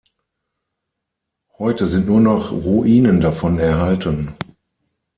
Heute 1.59 1.85
sind 1.85 2.07
nur 2.07 2.21
noch 2.21 2.51
Ruinen 2.51 3.21
davon 3.21 3.59
erhalten. 3.59 4.33